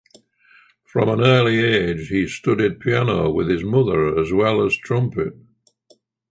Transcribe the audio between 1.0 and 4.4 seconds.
an early age he studied piano with his mother as